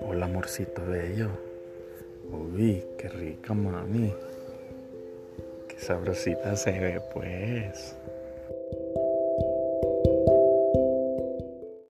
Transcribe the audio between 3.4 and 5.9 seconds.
mami. Qué